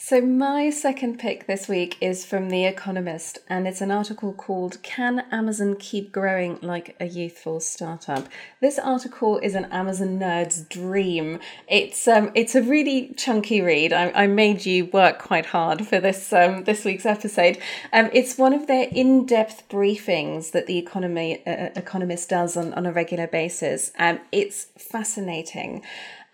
[0.00, 4.80] so, my second pick this week is from The Economist, and it's an article called
[4.84, 8.28] Can Amazon Keep Growing Like a Youthful Startup?
[8.60, 11.40] This article is an Amazon nerd's dream.
[11.66, 13.92] It's um, it's a really chunky read.
[13.92, 17.58] I, I made you work quite hard for this um, this week's episode.
[17.92, 22.72] Um, it's one of their in depth briefings that The Economy, uh, Economist does on,
[22.74, 23.90] on a regular basis.
[23.98, 25.82] Um, it's fascinating.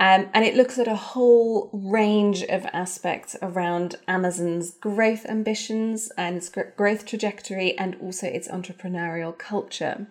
[0.00, 6.36] Um, and it looks at a whole range of aspects around Amazon's growth ambitions and
[6.36, 10.08] its growth trajectory and also its entrepreneurial culture.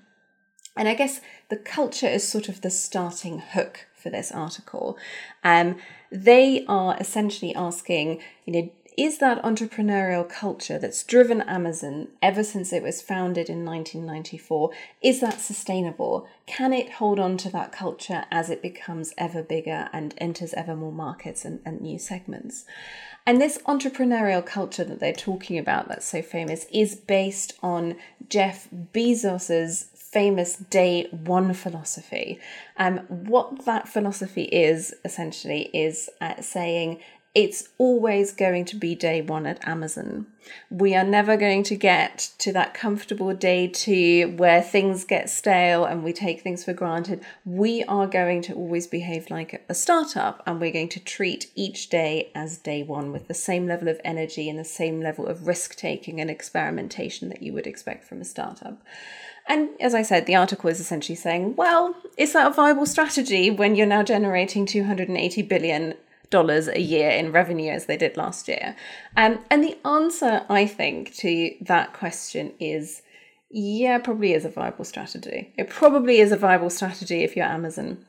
[0.76, 4.98] And I guess the culture is sort of the starting hook for this article.
[5.43, 5.78] Um,
[6.12, 12.71] they are essentially asking, you know, is that entrepreneurial culture that's driven Amazon ever since
[12.73, 16.27] it was founded in 1994, is that sustainable?
[16.45, 20.75] Can it hold on to that culture as it becomes ever bigger and enters ever
[20.75, 22.65] more markets and, and new segments?
[23.25, 27.95] And this entrepreneurial culture that they're talking about that's so famous is based on
[28.29, 32.39] Jeff Bezos's famous day one philosophy.
[32.77, 36.99] Um, what that philosophy is essentially is uh, saying
[37.36, 40.28] it's always going to be day one at Amazon.
[40.69, 45.84] We are never going to get to that comfortable day two where things get stale
[45.84, 47.24] and we take things for granted.
[47.43, 51.89] We are going to always behave like a startup and we're going to treat each
[51.89, 55.48] day as day one with the same level of energy and the same level of
[55.48, 58.80] risk taking and experimentation that you would expect from a startup.
[59.48, 63.50] And as I said, the article is essentially saying, well, is that a viable strategy
[63.50, 65.96] when you're now generating 280 billion
[66.38, 68.76] dollars a year in revenue as they did last year?
[69.15, 73.04] Um, and the answer, I think, to that question is
[73.56, 75.54] yeah, probably is a viable strategy.
[75.58, 78.04] It probably is a viable strategy if you're Amazon.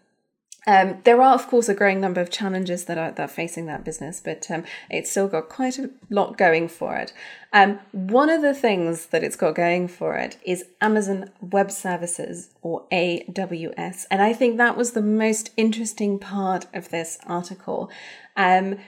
[0.66, 3.66] Um, there are, of course, a growing number of challenges that are, that are facing
[3.66, 7.12] that business, but um, it's still got quite a lot going for it.
[7.52, 12.50] Um, one of the things that it's got going for it is Amazon Web Services,
[12.62, 14.06] or AWS.
[14.10, 17.90] And I think that was the most interesting part of this article.
[18.36, 18.78] Um,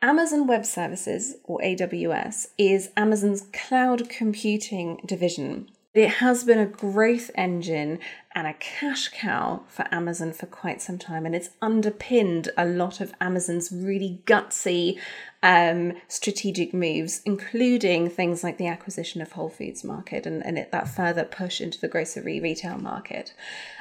[0.00, 5.68] Amazon Web Services, or AWS, is Amazon's cloud computing division.
[5.94, 7.98] It has been a growth engine
[8.34, 13.00] and a cash cow for Amazon for quite some time, and it's underpinned a lot
[13.00, 14.98] of Amazon's really gutsy
[15.42, 20.70] um, strategic moves, including things like the acquisition of Whole Foods Market and, and it,
[20.72, 23.32] that further push into the grocery retail market.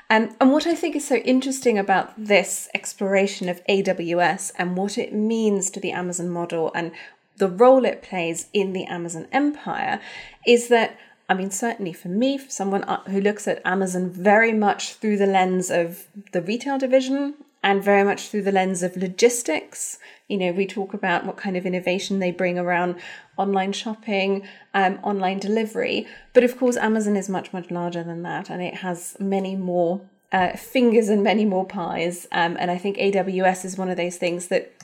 [0.09, 4.97] Um, and what I think is so interesting about this exploration of AWS and what
[4.97, 6.93] it means to the Amazon model and
[7.35, 9.99] the role it plays in the Amazon empire
[10.45, 10.97] is that
[11.29, 15.17] I mean, certainly for me, for someone uh, who looks at Amazon very much through
[15.17, 19.99] the lens of the retail division and very much through the lens of logistics.
[20.29, 22.95] You know, we talk about what kind of innovation they bring around
[23.35, 26.07] online shopping, um, online delivery.
[26.33, 30.01] But of course, Amazon is much, much larger than that, and it has many more
[30.31, 32.27] uh, fingers and many more pies.
[32.31, 34.76] Um, and I think AWS is one of those things that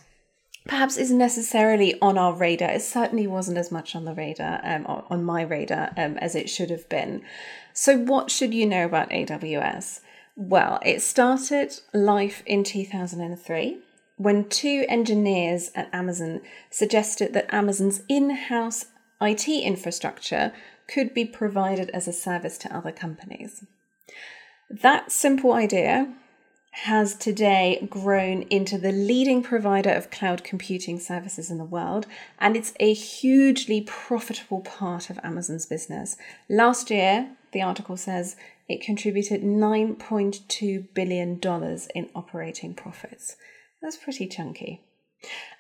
[0.66, 2.72] perhaps isn't necessarily on our radar.
[2.72, 6.50] It certainly wasn't as much on the radar, um, on my radar, um, as it
[6.50, 7.24] should have been.
[7.74, 10.02] So, what should you know about AWS?
[10.36, 13.80] Well, it started life in 2003
[14.18, 18.86] when two engineers at Amazon suggested that Amazon's in house
[19.22, 20.54] IT infrastructure
[20.88, 23.66] could be provided as a service to other companies.
[24.70, 26.14] That simple idea
[26.74, 32.08] has today grown into the leading provider of cloud computing services in the world,
[32.40, 36.18] and it's a hugely profitable part of Amazon's business.
[36.50, 38.36] Last year, the article says
[38.68, 41.40] it contributed $9.2 billion
[41.94, 43.36] in operating profits.
[43.80, 44.82] That's pretty chunky.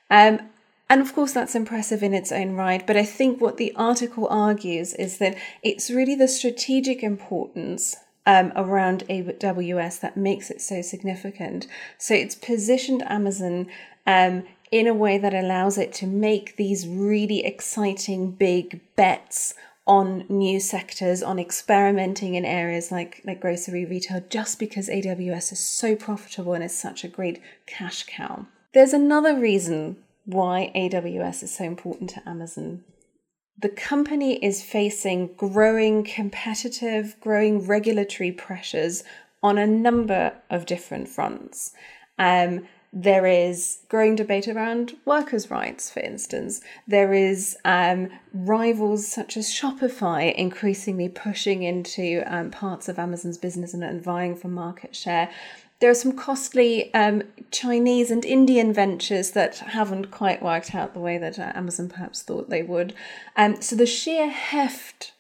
[0.09, 0.49] Um,
[0.89, 2.85] and of course, that's impressive in its own right.
[2.85, 7.95] But I think what the article argues is that it's really the strategic importance
[8.25, 11.67] um, around AWS that makes it so significant.
[11.97, 13.67] So it's positioned Amazon
[14.05, 19.53] um, in a way that allows it to make these really exciting big bets
[19.85, 25.59] on new sectors, on experimenting in areas like, like grocery retail, just because AWS is
[25.59, 28.45] so profitable and is such a great cash cow.
[28.73, 32.83] There's another reason why AWS is so important to Amazon.
[33.57, 39.03] The company is facing growing competitive, growing regulatory pressures
[39.41, 41.73] on a number of different fronts.
[42.17, 46.61] Um, there is growing debate around workers' rights, for instance.
[46.87, 53.73] There is um, rivals such as Shopify increasingly pushing into um, parts of Amazon's business
[53.73, 55.31] and, and, vying for market share.
[55.79, 60.99] There are some costly um, Chinese and Indian ventures that haven't quite worked out the
[60.99, 62.93] way that uh, Amazon perhaps thought they would.
[63.35, 65.13] Um, so the sheer heft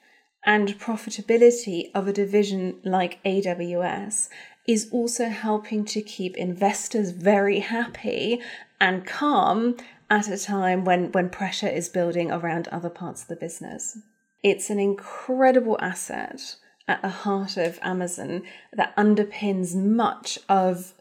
[0.45, 4.29] and profitability of a division like AWS
[4.67, 8.41] is also helping to keep investors very happy
[8.79, 9.75] and calm
[10.09, 13.97] at a time when, when pressure is building around other parts of the business.
[14.41, 16.55] It's an incredible asset
[16.87, 20.93] at the heart of Amazon that underpins much of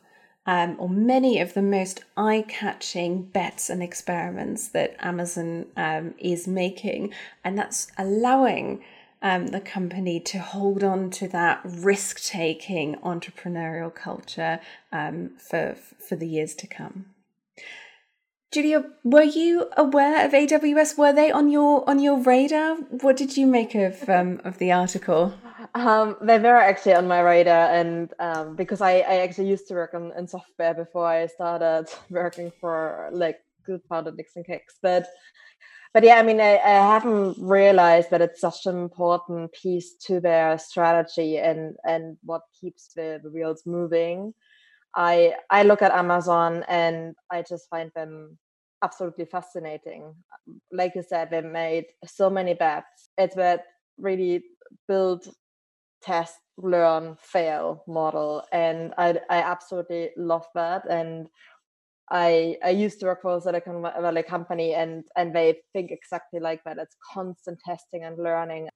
[0.44, 6.48] um, or many of the most eye catching bets and experiments that Amazon um, is
[6.48, 7.12] making.
[7.44, 8.82] And that's allowing
[9.22, 14.58] um, the company to hold on to that risk taking entrepreneurial culture
[14.90, 17.06] um, for, for the years to come.
[18.52, 20.98] Julia, were you aware of AWS?
[20.98, 22.76] Were they on your on your radar?
[22.76, 25.32] What did you make of um, of the article?
[25.74, 29.74] Um, they were actually on my radar, and um, because I, I actually used to
[29.74, 34.60] work on in software before I started working for like good founder Nix and Kix,
[34.82, 35.06] but
[35.94, 40.20] but yeah, I mean, I, I haven't realized that it's such an important piece to
[40.20, 44.34] their strategy and and what keeps the, the wheels moving.
[44.94, 48.38] I I look at Amazon and I just find them
[48.82, 50.14] absolutely fascinating.
[50.70, 53.10] Like you said, they made so many bets.
[53.18, 53.64] It's that
[53.98, 54.44] really
[54.88, 55.26] build,
[56.02, 60.88] test, learn, fail model, and I I absolutely love that.
[60.90, 61.28] And
[62.10, 66.40] I I used to work for a Silicon Valley company, and and they think exactly
[66.40, 66.78] like that.
[66.78, 68.68] It's constant testing and learning.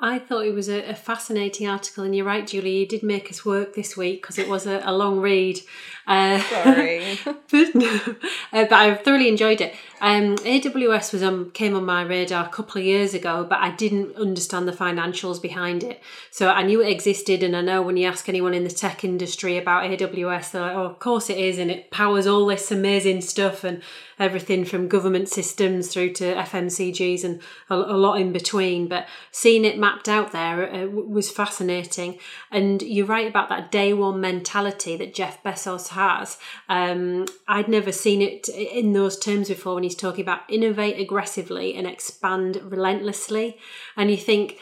[0.00, 2.78] I thought it was a, a, fascinating article, and you're right, Julie.
[2.78, 5.58] You did make us work this week because it was a, a, long read.
[6.06, 8.14] Uh, Sorry, but, uh,
[8.52, 9.74] but, I thoroughly enjoyed it.
[10.00, 14.16] Um, AWS was came on my radar a couple of years ago, but I didn't
[14.16, 16.00] understand the financials behind it.
[16.30, 19.04] So I knew it existed, and I know when you ask anyone in the tech
[19.04, 22.70] industry about AWS, they're like, "Oh, of course it is," and it powers all this
[22.70, 23.82] amazing stuff and
[24.18, 27.40] everything from government systems through to FMCGs and
[27.70, 28.88] a, a lot in between.
[28.88, 32.18] But seeing it mapped out there uh, was fascinating.
[32.50, 36.38] And you're right about that day one mentality that Jeff Bezos has.
[36.68, 41.74] Um, I'd never seen it in those terms before when he's talking about innovate aggressively
[41.74, 43.58] and expand relentlessly.
[43.96, 44.58] And you think,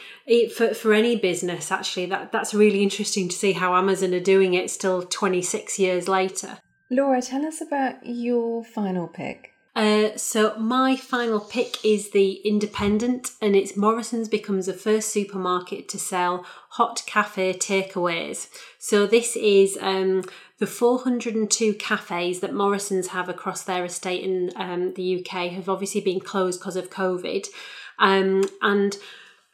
[0.55, 4.53] for, for any business actually that that's really interesting to see how amazon are doing
[4.53, 6.57] it still 26 years later
[6.89, 9.53] Laura, tell us about your final pick.
[9.75, 15.87] Uh, so my final pick is the Independent, and it's Morrison's becomes the first supermarket
[15.89, 18.47] to sell hot cafe takeaways.
[18.79, 20.23] So this is um,
[20.59, 26.01] the 402 cafes that Morrison's have across their estate in um, the UK have obviously
[26.01, 27.47] been closed because of COVID,
[27.99, 28.97] um, and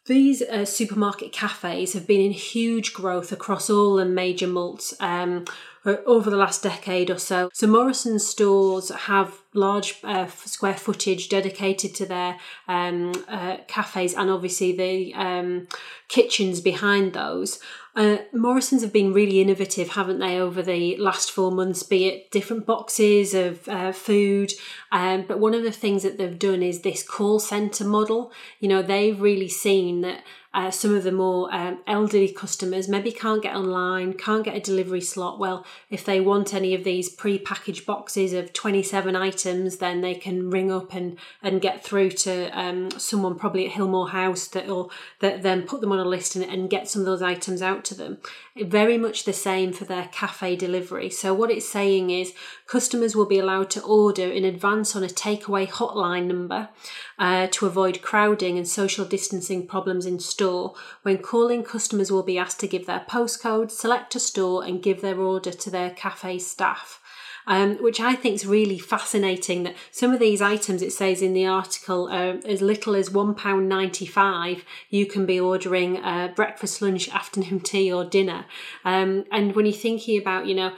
[0.05, 4.93] these uh, supermarket cafes have been in huge growth across all the major malts.
[4.99, 5.45] Um,
[5.85, 7.49] over the last decade or so.
[7.53, 14.29] So Morrison's stores have large uh, square footage dedicated to their um, uh, cafes and
[14.29, 15.67] obviously the um,
[16.07, 17.59] kitchens behind those.
[17.95, 22.31] Uh, Morrison's have been really innovative, haven't they, over the last four months, be it
[22.31, 24.51] different boxes of uh, food.
[24.91, 28.31] Um, but one of the things that they've done is this call centre model.
[28.59, 30.23] You know, they've really seen that
[30.53, 34.59] uh, some of the more um, elderly customers maybe can't get online, can't get a
[34.59, 35.39] delivery slot.
[35.39, 40.51] Well, if they want any of these pre-packaged boxes of 27 items, then they can
[40.51, 45.41] ring up and, and get through to um, someone probably at Hilmore House that'll that
[45.41, 47.95] then put them on a list and, and get some of those items out to
[47.95, 48.19] them.
[48.55, 51.09] Very much the same for their cafe delivery.
[51.09, 52.35] So what it's saying is
[52.67, 56.69] customers will be allowed to order in advance on a takeaway hotline number
[57.17, 60.75] uh, to avoid crowding and social distancing problems in store.
[61.01, 65.01] When calling, customers will be asked to give their postcode, select a store, and give
[65.01, 67.01] their order to their cafe staff.
[67.45, 69.63] Um, which I think is really fascinating.
[69.63, 73.35] That some of these items, it says in the article, uh, as little as one
[73.35, 78.45] pound ninety five, you can be ordering uh, breakfast, lunch, afternoon tea, or dinner.
[78.85, 80.73] Um, and when you're thinking about, you know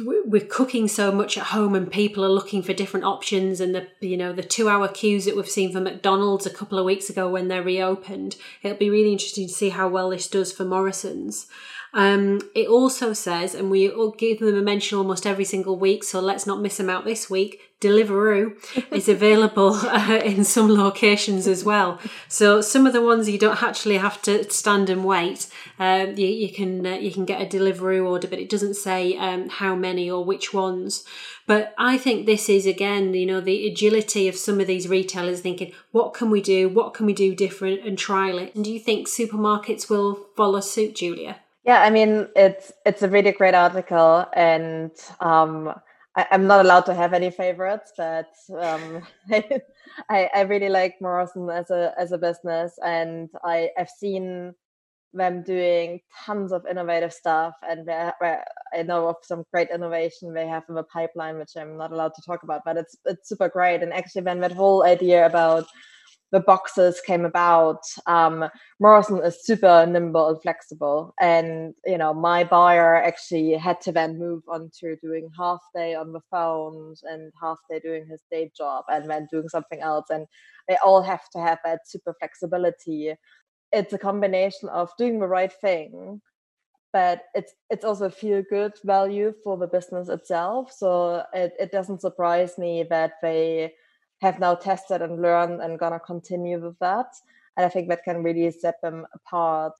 [0.00, 3.86] we're cooking so much at home and people are looking for different options and the
[4.00, 7.10] you know the two hour queues that we've seen for mcdonald's a couple of weeks
[7.10, 10.64] ago when they're reopened it'll be really interesting to see how well this does for
[10.64, 11.46] morrison's
[11.94, 16.20] um, it also says, and we give them a mention almost every single week, so
[16.20, 17.60] let's not miss them out this week.
[17.82, 18.54] Deliveroo
[18.92, 21.98] is available uh, in some locations as well.
[22.28, 25.48] So some of the ones you don't actually have to stand and wait.
[25.78, 29.16] Um, you, you, can uh, you can get a Deliveroo order, but it doesn't say
[29.18, 31.04] um, how many or which ones.
[31.46, 35.40] But I think this is again, you know, the agility of some of these retailers
[35.40, 36.68] thinking, what can we do?
[36.68, 38.54] What can we do different and trial it?
[38.54, 41.40] And do you think supermarkets will follow suit, Julia?
[41.64, 44.90] Yeah, I mean it's it's a really great article, and
[45.20, 45.72] um,
[46.16, 49.02] I, am not allowed to have any favorites, but um,
[50.10, 54.54] I, I really like Morrison as a as a business, and I I've seen
[55.14, 60.64] them doing tons of innovative stuff, and I know of some great innovation they have
[60.68, 63.82] in the pipeline, which I'm not allowed to talk about, but it's it's super great.
[63.82, 65.66] And actually, when that whole idea about
[66.32, 68.46] the boxes came about, um,
[68.80, 71.14] Morrison is super nimble and flexible.
[71.20, 75.94] And, you know, my buyer actually had to then move on to doing half day
[75.94, 80.06] on the phones and half day doing his day job and then doing something else.
[80.10, 80.26] And
[80.68, 83.14] they all have to have that super flexibility.
[83.72, 86.20] It's a combination of doing the right thing,
[86.92, 90.72] but it's it's also feel good value for the business itself.
[90.72, 93.74] So it, it doesn't surprise me that they
[94.22, 97.14] have now tested and learned and gonna continue with that.
[97.56, 99.72] And I think that can really set them apart.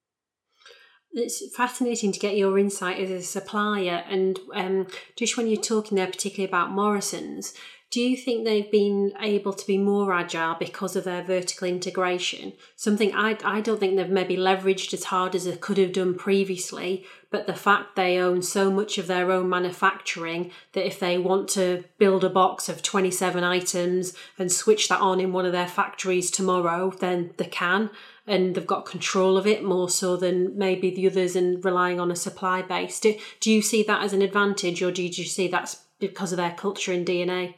[1.12, 4.04] It's fascinating to get your insight as a supplier.
[4.08, 4.86] And um,
[5.16, 7.54] just when you're talking there, particularly about Morrison's,
[7.92, 12.54] do you think they've been able to be more agile because of their vertical integration?
[12.74, 16.14] Something I, I don't think they've maybe leveraged as hard as they could have done
[16.14, 21.18] previously, but the fact they own so much of their own manufacturing that if they
[21.18, 25.52] want to build a box of 27 items and switch that on in one of
[25.52, 27.90] their factories tomorrow, then they can
[28.26, 32.10] and they've got control of it more so than maybe the others and relying on
[32.10, 32.98] a supply base.
[33.00, 36.38] Do, do you see that as an advantage or do you see that's because of
[36.38, 37.54] their culture and DNA?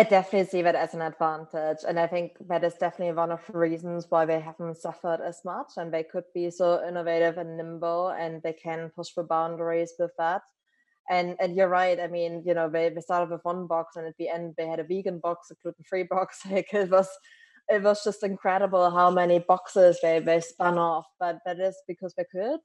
[0.00, 1.84] I definitely see that as an advantage.
[1.86, 5.42] And I think that is definitely one of the reasons why they haven't suffered as
[5.44, 9.92] much and they could be so innovative and nimble and they can push the boundaries
[9.98, 10.40] with that.
[11.10, 12.00] And and you're right.
[12.00, 14.66] I mean, you know, they, they started with one box and at the end they
[14.66, 16.40] had a vegan box, a gluten free box.
[16.50, 17.08] Like it was
[17.68, 21.04] it was just incredible how many boxes they, they spun off.
[21.18, 22.60] But that is because they could.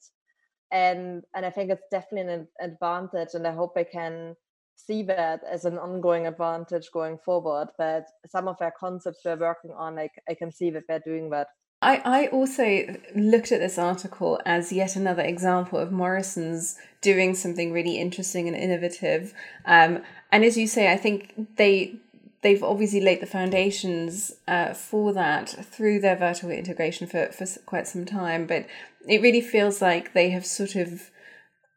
[0.71, 4.35] And and I think it's definitely an advantage and I hope they can
[4.75, 7.69] see that as an ongoing advantage going forward.
[7.77, 11.29] But some of their concepts we're working on, like I can see that they're doing
[11.31, 11.47] that.
[11.81, 17.71] I, I also looked at this article as yet another example of Morrison's doing something
[17.71, 19.33] really interesting and innovative.
[19.65, 20.01] Um,
[20.31, 21.95] and as you say, I think they
[22.41, 27.87] they've obviously laid the foundations uh, for that through their vertical integration for, for quite
[27.87, 28.45] some time.
[28.45, 28.67] But
[29.07, 31.09] it really feels like they have sort of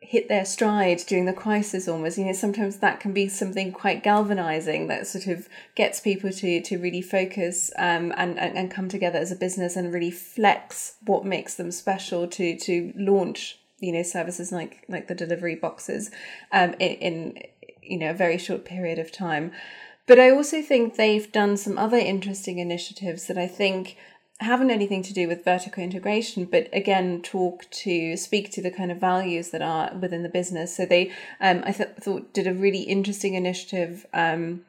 [0.00, 2.18] hit their stride during the crisis almost.
[2.18, 6.60] You know sometimes that can be something quite galvanizing that sort of gets people to
[6.60, 10.96] to really focus um, and, and and come together as a business and really flex
[11.04, 16.10] what makes them special to to launch you know services like like the delivery boxes
[16.52, 17.42] um in, in
[17.82, 19.52] you know a very short period of time.
[20.06, 23.96] But i also think they've done some other interesting initiatives that i think
[24.40, 28.92] haven't anything to do with vertical integration, but again, talk to speak to the kind
[28.92, 30.76] of values that are within the business.
[30.76, 34.64] So they, um, I th- thought, did a really interesting initiative um,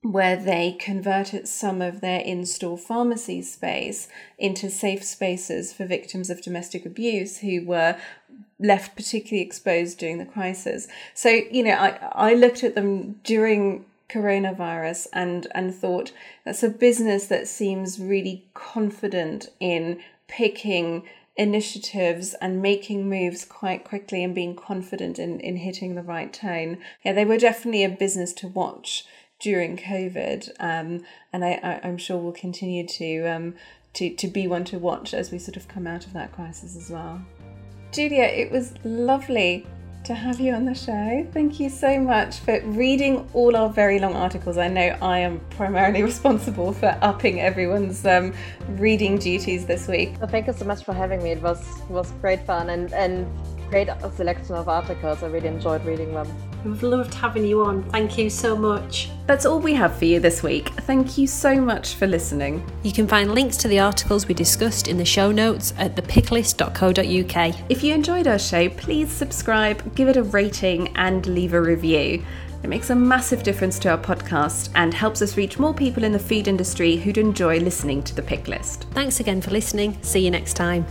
[0.00, 4.08] where they converted some of their in-store pharmacy space
[4.38, 7.96] into safe spaces for victims of domestic abuse who were
[8.58, 10.88] left particularly exposed during the crisis.
[11.14, 16.12] So, you know, I, I looked at them during coronavirus and and thought
[16.44, 21.04] that's a business that seems really confident in picking
[21.36, 26.78] initiatives and making moves quite quickly and being confident in, in hitting the right tone.
[27.02, 29.06] Yeah, they were definitely a business to watch
[29.40, 33.54] during COVID, um, and I, I, am sure will continue to um,
[33.94, 36.76] to to be one to watch as we sort of come out of that crisis
[36.76, 37.20] as well.
[37.92, 39.66] Julia, it was lovely
[40.04, 41.26] to have you on the show.
[41.32, 44.58] Thank you so much for reading all our very long articles.
[44.58, 48.34] I know I am primarily responsible for upping everyone's um,
[48.70, 50.14] reading duties this week.
[50.18, 51.30] Well, thank you so much for having me.
[51.30, 53.26] It was was great fun and and
[53.72, 55.22] great selection of articles.
[55.22, 56.28] I really enjoyed reading them.
[56.62, 57.82] We've loved having you on.
[57.84, 59.08] Thank you so much.
[59.26, 60.68] That's all we have for you this week.
[60.82, 62.70] Thank you so much for listening.
[62.82, 67.70] You can find links to the articles we discussed in the show notes at thepicklist.co.uk.
[67.70, 72.22] If you enjoyed our show, please subscribe, give it a rating, and leave a review.
[72.62, 76.12] It makes a massive difference to our podcast and helps us reach more people in
[76.12, 78.84] the food industry who'd enjoy listening to the pick list.
[78.90, 79.98] Thanks again for listening.
[80.02, 80.84] See you next time.